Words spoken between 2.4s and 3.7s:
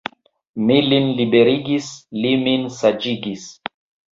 min saĝigis.